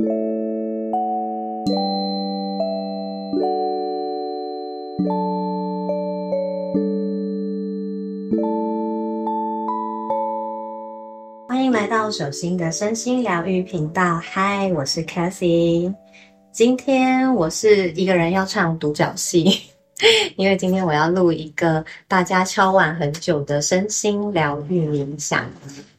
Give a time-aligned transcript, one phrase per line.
[0.00, 0.08] 欢
[11.62, 14.18] 迎来到手心的身心疗愈频道。
[14.18, 15.94] 嗨，我是 Cathy。
[16.50, 19.69] 今天我是一个人要唱独角戏，
[20.36, 25.48] 因为今天我要录一个大家敲碗很久的身心疗愈冥想。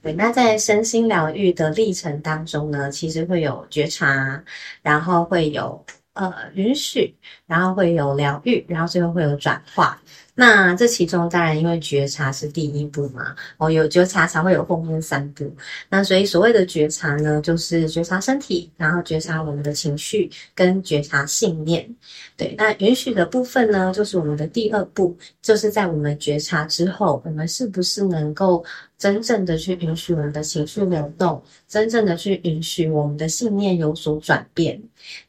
[0.01, 4.41] 对，那在身心疗愈的历程当中呢，其实会有觉察，
[4.81, 5.83] 然后会有
[6.13, 10.01] 呃允许，然后会有疗愈，然后最后会有转化。
[10.33, 15.53] 那这其中当然，因为觉察是第一步嘛，哦，有觉察才会有后面三步。
[15.89, 21.87] 那所以所谓的觉察呢，就是觉察身体，然后觉察我们的情绪，跟觉察信念。
[22.37, 28.63] 对，那允许的部分呢，就是我们的第二步，就是在我们觉察之后，我们是不是能够
[28.97, 34.81] 真正的去允许我们的情绪流动，真正的去允许我们的信念有所转变。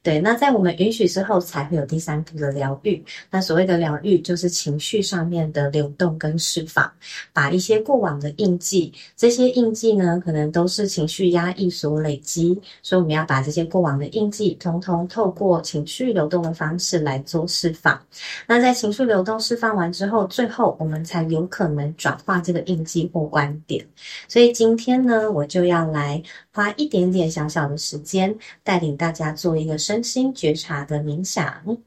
[0.03, 3.03] 对，那在我们允许之后，才会有第三步的疗愈。
[3.31, 6.93] 那所谓的疗愈，就是情绪去上面的流动跟释放，
[7.33, 17.99] 把一些过往的印记，这些印记呢，可能都是情绪压抑所累积，所以我们要把这些过往的印记，通通透过情绪流动的方式来做释放。
[18.47, 23.83] 那在情绪流动释放完之后，最后我们才有可能转化这个印记或观点。
[24.29, 31.79] 所以今天呢，我就要来花一点点小小的时间，带领大家做一个身心觉察的冥想。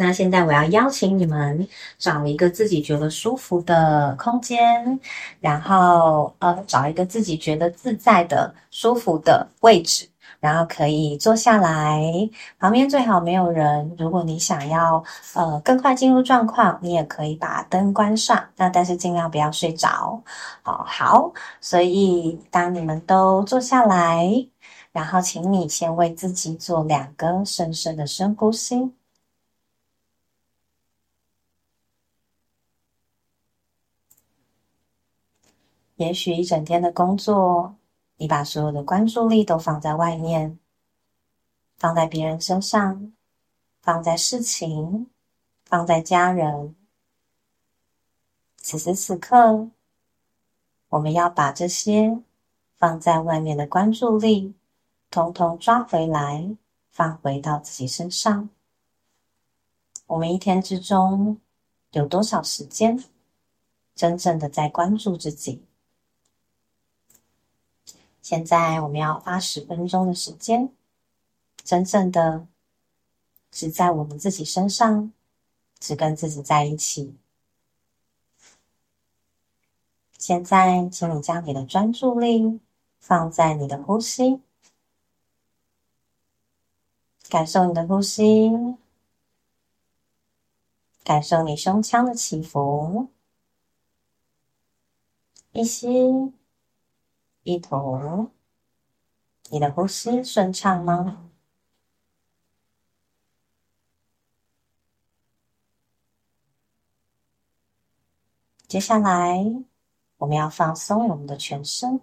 [0.00, 1.66] 那现在我要邀请你们
[1.98, 5.00] 找一个自己觉得舒服的空间，
[5.40, 12.00] 然后呃找一个自己觉得自在的、舒服的位置，然后可以坐下来，
[12.60, 13.96] 旁边最好没有人。
[13.98, 15.02] 如果你想要
[15.34, 20.22] 呃更快进入状况，你也可以把灯关上，那但是尽量不要睡着。
[20.62, 24.46] 好好，所以当你们都坐下来，
[24.92, 28.92] 然后请你先为自己做两个深深的深呼吸。
[35.98, 37.74] 也许一整天的工作，
[38.18, 40.56] 你把所有的关注力都放在外面，
[41.76, 43.12] 放在别人身上，
[43.82, 45.10] 放在事情，
[45.64, 46.76] 放在家人。
[48.58, 49.68] 此时此刻，
[50.90, 52.20] 我们要把这些
[52.76, 54.54] 放在外面的关注力，
[55.10, 56.56] 统统抓回来，
[56.92, 58.48] 放回到自己身上。
[60.06, 61.40] 我们一天之中
[61.90, 63.02] 有多少时间，
[63.96, 65.64] 真正的在关注自己？
[68.28, 70.70] 现在我们要花十分钟的时间，
[71.64, 72.46] 真正的
[73.50, 75.10] 只在我们自己身上，
[75.80, 77.16] 只跟自己在一起。
[80.18, 82.60] 现在，请你将你的专注力
[83.00, 84.42] 放在你的呼吸，
[87.30, 88.50] 感受你的呼吸，
[91.02, 93.08] 感受你胸腔的起伏，
[95.52, 96.34] 一吸。
[97.48, 98.28] 一吐，
[99.48, 101.30] 你的呼吸顺畅吗？
[108.66, 109.42] 接下来，
[110.18, 112.02] 我们要放松我们的全身，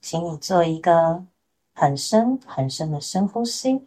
[0.00, 1.26] 请你做一个
[1.74, 3.86] 很深很深的深呼吸。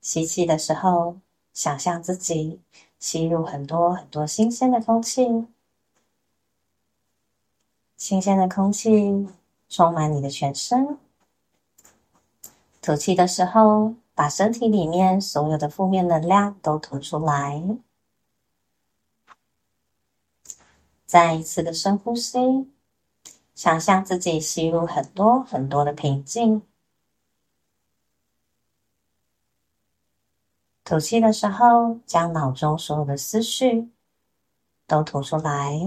[0.00, 1.18] 吸气的时候，
[1.52, 2.62] 想象自己
[2.98, 5.46] 吸入很多很多新鲜的空气，
[7.98, 9.28] 新鲜的空气。
[9.70, 10.98] 充满你的全身。
[12.82, 17.62] 吐气的时候，把身体里面所有的负面能量都吐出来。
[21.06, 22.70] 再一次的深呼吸，
[23.54, 26.62] 想象自己吸入很多很多的平静。
[30.84, 33.90] 吐气的时候，将脑中所有的思绪
[34.86, 35.78] 都吐出来，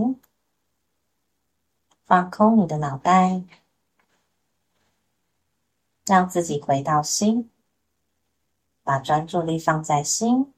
[2.05, 3.43] 放空你的脑袋。
[6.05, 7.49] 让自己回到心，
[8.83, 10.53] 把专注力放在心。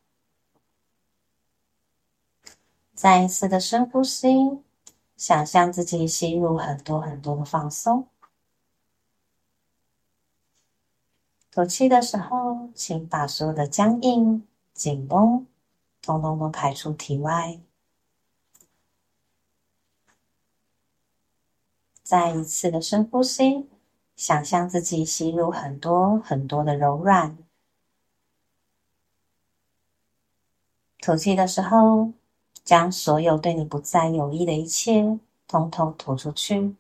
[2.94, 4.62] 再一次的深呼吸，
[5.16, 8.08] 想象自己吸入很多很多的放松。
[11.52, 15.46] 吐气的时候，请把所有的僵硬、紧绷，
[16.02, 17.60] 通通都排出体外。
[22.02, 23.70] 再一次的深呼吸。
[24.16, 27.38] 想象自己吸入很多很多的柔软，
[31.00, 32.12] 吐气的时候，
[32.64, 36.76] 将所有对你不再有益的一切，通通吐出去。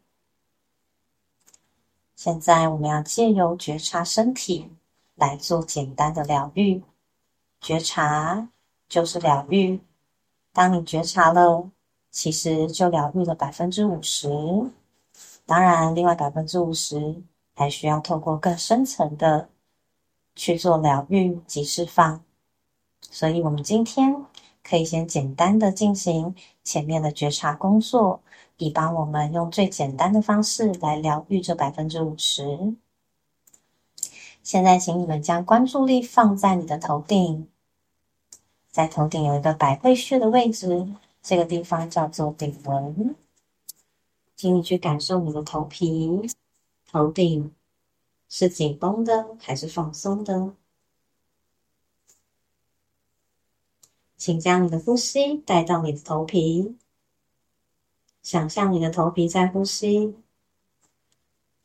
[2.15, 4.71] 现在我们要借由觉察身体
[5.15, 6.81] 来做简单的疗愈。
[7.59, 8.47] 觉察
[8.87, 9.79] 就是疗愈。
[10.53, 11.69] 当你觉察了，
[12.09, 14.29] 其实就疗愈了百分之五十。
[15.45, 17.21] 当然，另外百分之五十
[17.53, 19.49] 还需要透过更深层的
[20.35, 22.23] 去做疗愈及释放。
[23.01, 24.25] 所以，我们今天
[24.63, 28.21] 可以先简单的进行前面的觉察工作。
[28.57, 32.73] 以帮我们用最简单的方式来疗愈这百分之五十。
[34.41, 37.49] 现在，请你们将关注力放在你的头顶，
[38.71, 40.87] 在头顶有一个百会穴的位置，
[41.21, 43.13] 这个地方叫做顶轮。
[44.35, 46.09] 请你去感受你的头皮、
[46.85, 47.53] 头顶
[48.27, 50.55] 是紧绷的还是放松的？
[54.17, 56.77] 请将你的呼吸带到你的头皮。
[58.21, 60.15] 想象你的头皮在呼吸，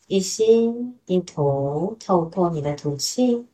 [0.06, 3.46] 一吸一吐，透过你的吐气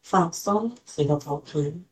[0.00, 1.84] 放松你的头皮，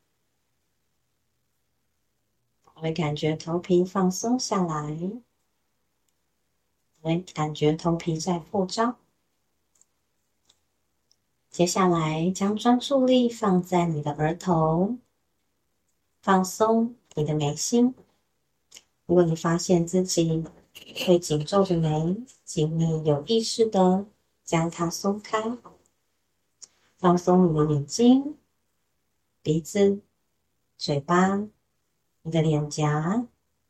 [2.72, 4.96] 会感觉头皮放松下来，
[7.00, 8.96] 会感觉头皮在扩张。
[11.50, 14.96] 接下来，将专注力放在你的额头，
[16.20, 17.94] 放松你的眉心。
[19.06, 20.44] 如果你发现自己
[21.06, 24.06] 会紧皱着眉，请你有意识的
[24.44, 25.58] 将它松开，
[26.98, 28.36] 放松你的眼睛、
[29.42, 30.00] 鼻子、
[30.76, 31.38] 嘴巴、
[32.22, 33.26] 你的脸颊、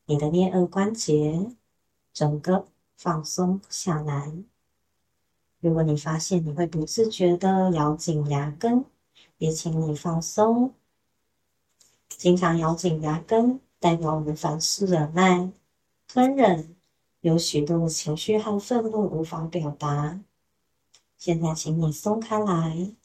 [0.06, 1.50] 你的颞颌关节，
[2.12, 2.66] 整个
[2.98, 4.30] 放松下来。
[5.60, 8.84] 如果你发现你会不自觉的咬紧牙根，
[9.38, 10.74] 也请你放松。
[12.08, 13.60] 经常咬紧牙根。
[13.80, 15.52] 代表我们凡事忍耐、
[16.08, 16.74] 吞忍，
[17.20, 20.18] 有许多的情绪和愤怒无法表达。
[21.16, 22.96] 现在，请你松开来，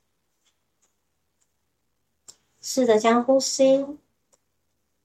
[2.60, 3.86] 试着将呼吸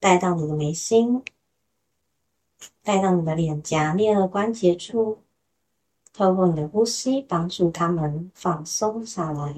[0.00, 1.23] 带到你的眉心，
[2.82, 5.19] 带到你的脸颊、颞颌关节处，
[6.12, 9.55] 透过你的呼吸，帮助他们放松下来。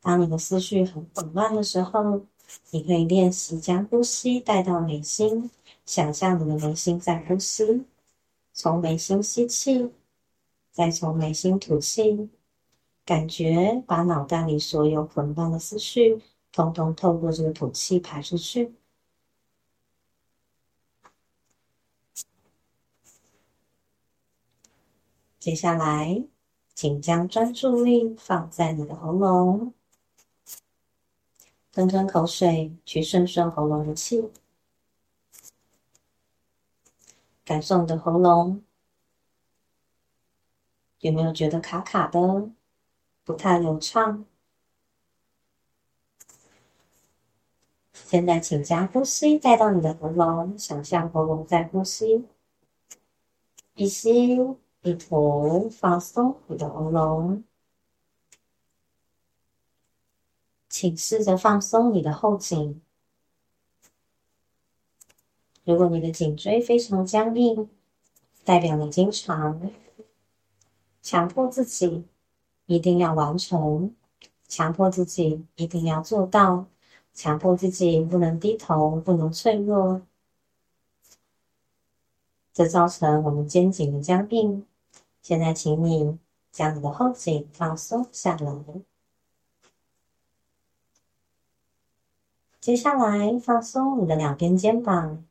[0.00, 2.26] 当你的思绪很混乱的时候，
[2.70, 5.50] 你可以练习将呼吸带到眉心，
[5.86, 7.84] 想象你的眉心在呼吸，
[8.52, 9.90] 从眉心吸气，
[10.70, 12.28] 再从眉心吐气，
[13.04, 16.20] 感觉把脑袋里所有混乱的思绪，
[16.52, 18.74] 通通透过这个吐气排出去。
[25.44, 26.24] 接下来，
[26.74, 29.74] 请将专注力放在你的喉咙。
[31.70, 34.30] 吞吞口水，去顺顺喉咙的气，
[37.44, 38.62] 感受你的喉咙
[41.00, 42.48] 有没有觉得卡卡的，
[43.22, 44.24] 不太流畅？
[47.92, 52.24] 现在，请将呼吸带到你的喉咙，想象喉咙在呼吸，
[53.74, 54.38] 一吸
[54.84, 57.42] 一吐，放松你的喉咙。
[60.68, 62.82] 请试着放松你的后颈。
[65.64, 67.70] 如果你的颈椎非常僵硬，
[68.44, 69.72] 代表你经常
[71.00, 72.04] 强迫自己
[72.66, 73.96] 一定要完成，
[74.46, 76.66] 强迫自己一定要做到，
[77.14, 80.02] 强迫自己不能低头，不能脆弱，
[82.52, 84.66] 这造成我们肩颈的僵硬。
[85.24, 86.18] 现在，请你
[86.52, 88.52] 将你的后颈放松下来。
[92.60, 95.24] 接下来，放松你的两边肩膀，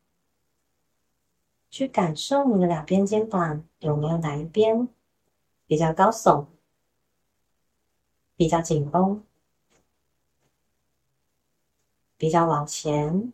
[1.70, 4.90] 去感受你的两边肩膀有没有哪一边
[5.68, 6.48] 比较高耸、
[8.36, 9.24] 比较紧绷、
[12.18, 13.32] 比较往前，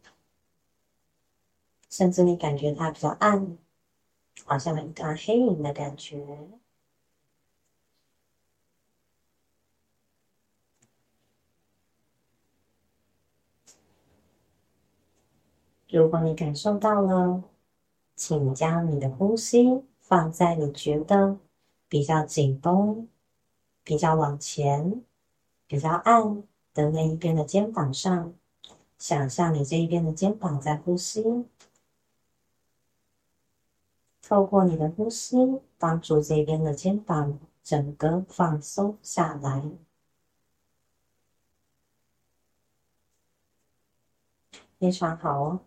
[1.89, 3.57] 甚至你感觉它比较暗，
[4.45, 6.49] 好像一段黑影的感觉。
[15.91, 17.43] 如果你感受到了，
[18.15, 21.39] 请将你的呼吸放在你觉得
[21.87, 23.07] 比较紧绷、
[23.83, 25.03] 比较往前、
[25.65, 26.43] 比较暗
[26.75, 28.33] 的那一边的肩膀上，
[28.99, 31.23] 想象你这一边的肩膀在呼吸，
[34.29, 39.63] 透过你的呼吸，帮助这边的肩膀整个放松下来，
[44.77, 45.59] 非常好哦。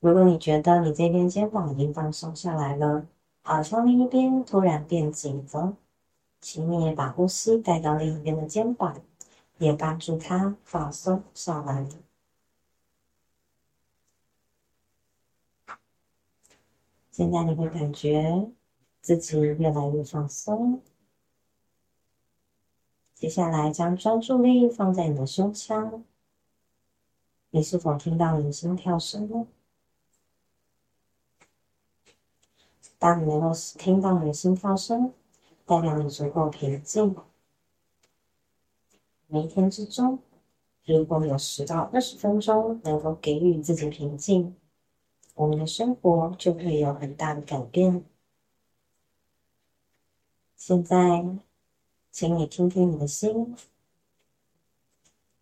[0.00, 3.06] 如果你觉得你这边肩膀已经放松下来了，
[3.42, 5.76] 好像另一边突然变紧了，
[6.40, 9.00] 请你也把呼吸带到另一边的肩膀，
[9.58, 11.86] 也帮助它放松下来。
[17.16, 18.50] 现在你会感觉
[19.00, 20.82] 自己越来越放松。
[23.14, 26.02] 接下来，将专注力放在你的胸腔。
[27.50, 29.46] 你是否听到你的心跳声呢？
[32.98, 35.12] 当你能够听到你的心跳声，
[35.64, 37.14] 代表你足够平静。
[39.28, 40.18] 每一天之中，
[40.84, 44.56] 如果有十到二十分钟能够给予自己平静，
[45.34, 48.04] 我们的生活就会有很大的改变。
[50.56, 51.24] 现在，
[52.10, 53.56] 请你听听你的心。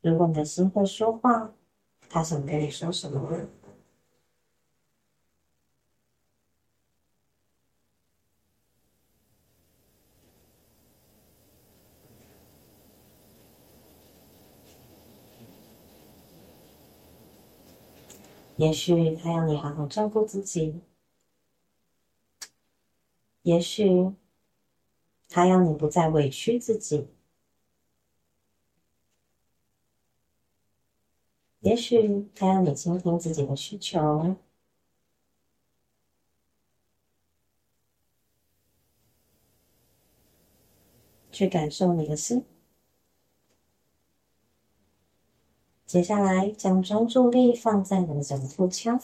[0.01, 1.53] 如果你的心会说话，
[2.09, 3.47] 它想跟你说什么？
[18.63, 20.81] 也许他要你好好照顾自己，
[23.43, 24.15] 也许
[25.29, 27.09] 他要你不再委屈自己，
[31.59, 34.37] 也许他要你倾听自己的需求，
[41.33, 42.45] 去感受你的心。
[45.93, 48.99] 接下来，将专注力放在你的整个腹腔，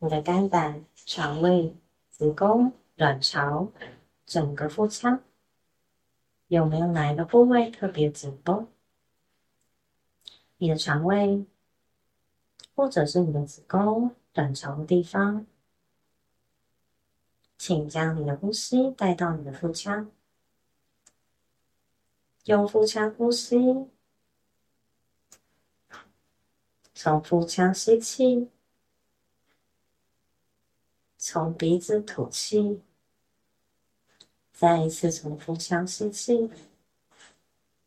[0.00, 1.76] 你的肝胆、肠胃、
[2.10, 3.68] 子宫、卵巢，
[4.26, 5.22] 整个腹腔
[6.48, 8.66] 有没有哪一个部位特别紧绷？
[10.56, 11.46] 你的肠胃，
[12.74, 15.46] 或者是你的子宫、卵巢的地方，
[17.56, 20.10] 请将你的呼吸带到你的腹腔，
[22.46, 23.86] 用腹腔呼吸。
[26.94, 28.48] 从腹腔吸气，
[31.16, 32.82] 从鼻子吐气，
[34.52, 36.50] 再一次从腹腔吸气，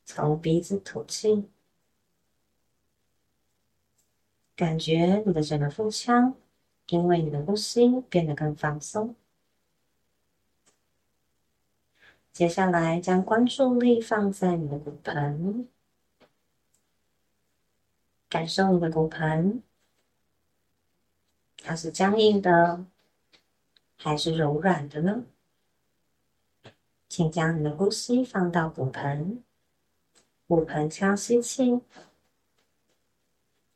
[0.03, 1.47] 从鼻子吐气，
[4.55, 6.35] 感觉你的整个腹腔
[6.88, 9.15] 因为你的呼吸变得更放松。
[12.33, 15.69] 接下来，将关注力放在你的骨盆。
[18.36, 19.63] 感受你的骨盆，
[21.60, 22.86] 它是僵硬的
[23.96, 25.24] 还是柔软的呢？
[27.08, 29.42] 请将你的呼吸放到骨盆，
[30.48, 31.80] 骨盆腔吸气，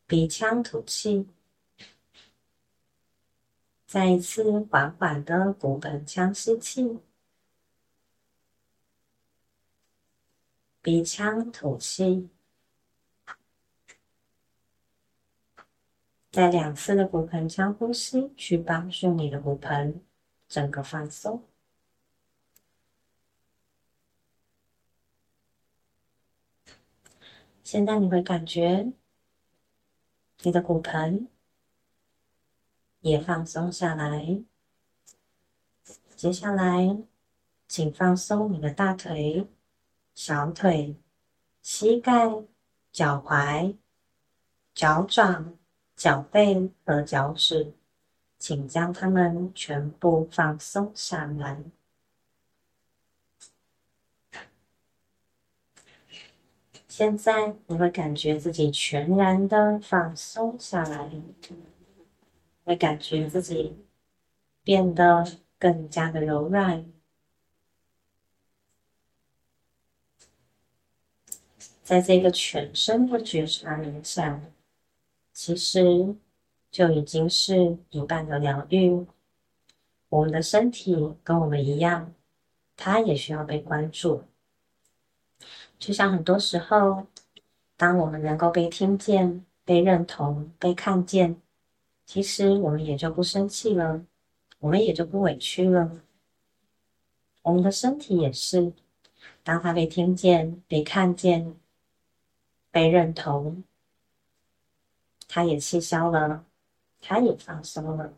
[0.06, 1.30] 鼻腔吐气，
[3.88, 7.00] 再一次缓缓的骨盆腔吸气，
[10.82, 12.30] 鼻腔吐气。
[16.32, 20.02] 在两次的骨盆腔呼吸，去帮助你的骨盆
[20.48, 21.44] 整个放松。
[27.64, 28.94] 现在你会感觉
[30.42, 31.28] 你的骨盆
[33.02, 34.44] 也放松下来。
[36.16, 36.98] 接下来，
[37.68, 39.48] 请放松你的大腿、
[40.14, 40.96] 小腿、
[41.62, 42.28] 膝盖、
[42.92, 43.78] 脚踝、
[44.74, 45.59] 脚掌。
[46.00, 47.74] 脚背和脚趾，
[48.38, 51.62] 请将它们全部放松下来。
[56.88, 61.12] 现在你会感觉自己全然的放松下来，
[62.64, 63.78] 会感觉自己
[64.64, 65.26] 变得
[65.58, 66.90] 更加的柔软。
[71.84, 74.42] 在这个全身的觉察冥想。
[75.42, 76.18] 其实
[76.70, 79.06] 就已经是一半的疗愈。
[80.10, 82.14] 我们的身体跟我们一样，
[82.76, 84.26] 它也需要被关注。
[85.80, 87.08] 就像很多时候，
[87.78, 91.42] 当我们能够被听见、被认同、被看见，
[92.06, 94.04] 其实我们也就不生气了，
[94.60, 96.02] 我们也就不委屈了。
[97.44, 98.74] 我们的身体也是，
[99.42, 101.56] 当它被听见、被看见、
[102.72, 103.64] 被认同。
[105.30, 106.44] 他也气消了，
[107.00, 108.14] 他也放松了。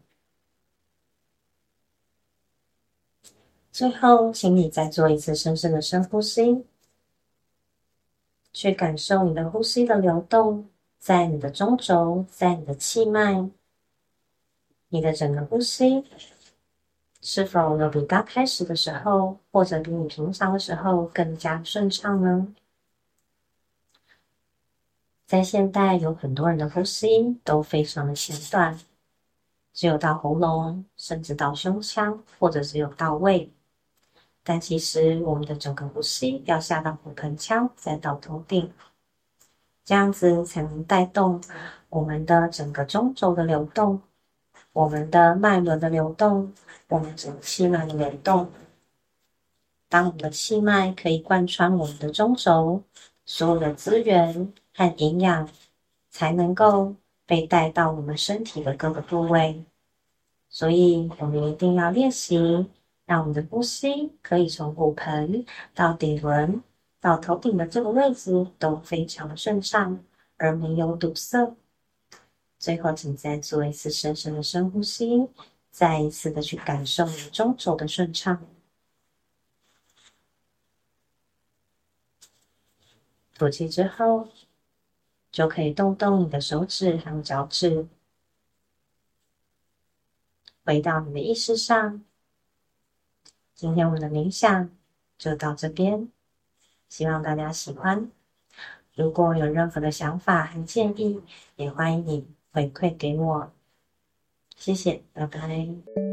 [3.72, 6.66] 最后，请你再做一次深深的深呼吸，
[8.54, 13.50] 去感受你的呼吸的流动，在你的中轴，在你的气脉，
[14.88, 16.06] 你的整个呼吸
[17.22, 22.56] 是否有比刚开始的时候，或者比你平常的时候更加顺畅呢？
[25.32, 28.78] 在现代，有很多人的呼吸都非常的简短，
[29.72, 33.50] 只有到喉咙，甚至到胸腔，或者只有到胃。
[34.44, 38.74] 但其实，我们的整个呼吸要下到骨盆腔，再到头顶，
[39.86, 41.42] 这样子才能带动
[41.88, 44.02] 我们的整个中轴的流动。
[44.74, 46.52] 我们的脉轮的流动，
[46.90, 48.52] 我们整个气脉的流动。
[49.88, 52.84] 当我们的气脉可以贯穿我们的中轴，
[53.26, 55.50] 所有的资源和营养
[56.10, 59.64] 才能够被带到我们身体的各个部位。
[60.50, 62.38] 所以，我们一定要练习，
[63.06, 66.62] 让我们的呼吸可以从骨盆到底轮
[67.00, 70.04] 到头顶的这个位置都非常的顺畅，
[70.38, 71.56] 而没有堵塞。
[72.60, 75.28] 最后，请再做一次深深的深呼吸，
[75.72, 78.46] 再一次的去感受你中轴的顺畅。
[83.34, 84.28] 吐气之后，
[85.32, 87.88] 就可以动动你的手指和脚趾，
[90.66, 92.04] 回到你的意识上。
[93.56, 94.70] 今天我们的冥想
[95.18, 96.10] 就到这边，
[96.90, 98.12] 希望大家喜欢。
[98.94, 101.22] 如果有任何的想法和建议，
[101.56, 102.28] 也欢迎你。
[102.54, 103.50] 回馈给我，
[104.58, 106.11] 谢谢，拜拜。